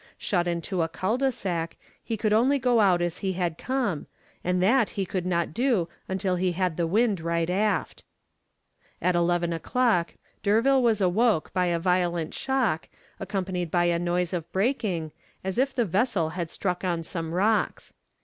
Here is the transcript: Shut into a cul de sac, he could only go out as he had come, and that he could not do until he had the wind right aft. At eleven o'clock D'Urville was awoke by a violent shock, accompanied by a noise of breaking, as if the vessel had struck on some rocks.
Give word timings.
Shut 0.17 0.47
into 0.47 0.81
a 0.81 0.89
cul 0.89 1.19
de 1.19 1.31
sac, 1.31 1.77
he 2.03 2.17
could 2.17 2.33
only 2.33 2.57
go 2.57 2.79
out 2.79 3.03
as 3.03 3.19
he 3.19 3.33
had 3.33 3.59
come, 3.59 4.07
and 4.43 4.59
that 4.63 4.89
he 4.97 5.05
could 5.05 5.27
not 5.27 5.53
do 5.53 5.89
until 6.09 6.37
he 6.37 6.53
had 6.53 6.75
the 6.75 6.87
wind 6.87 7.19
right 7.19 7.47
aft. 7.47 8.03
At 8.99 9.15
eleven 9.15 9.53
o'clock 9.53 10.15
D'Urville 10.41 10.81
was 10.81 11.01
awoke 11.01 11.53
by 11.53 11.67
a 11.67 11.77
violent 11.77 12.33
shock, 12.33 12.89
accompanied 13.19 13.69
by 13.69 13.85
a 13.85 13.99
noise 13.99 14.33
of 14.33 14.51
breaking, 14.51 15.11
as 15.43 15.59
if 15.59 15.71
the 15.71 15.85
vessel 15.85 16.29
had 16.29 16.49
struck 16.49 16.83
on 16.83 17.03
some 17.03 17.31
rocks. 17.31 17.93